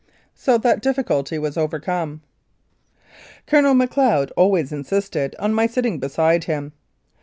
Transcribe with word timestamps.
So 0.33 0.57
that 0.57 0.81
difficulty 0.81 1.37
was 1.37 1.57
overcome. 1.57 2.23
Colonel 3.45 3.75
Macleod 3.75 4.31
always 4.35 4.71
insisted 4.71 5.35
on 5.37 5.53
my 5.53 5.67
sitting 5.67 5.99
beside 5.99 6.45
him. 6.45 6.73